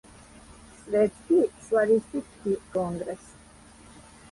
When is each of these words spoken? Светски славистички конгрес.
Светски 0.83 1.37
славистички 1.67 2.53
конгрес. 2.73 3.25